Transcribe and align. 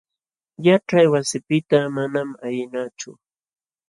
Yaćhay 0.65 1.07
wasipiqta 1.13 1.77
manam 1.95 2.29
ayqinachu. 2.45 3.11